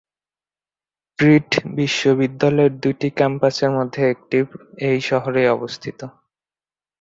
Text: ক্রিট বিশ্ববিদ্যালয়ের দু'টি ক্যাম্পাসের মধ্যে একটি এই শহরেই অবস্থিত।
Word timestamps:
ক্রিট 1.19 1.49
বিশ্ববিদ্যালয়ের 1.75 2.73
দু'টি 2.81 3.09
ক্যাম্পাসের 3.17 3.71
মধ্যে 3.77 4.01
একটি 4.13 4.37
এই 4.87 4.99
শহরেই 5.09 5.47
অবস্থিত। 5.47 5.99